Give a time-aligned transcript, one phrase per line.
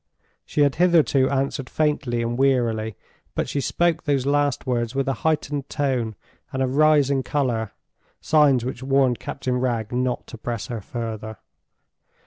[0.47, 2.95] She had hitherto answered faintly and wearily;
[3.35, 6.15] but she spoke those last words with a heightened tone
[6.51, 11.37] and a rising color—signs which warned Captain Wragge not to press her further.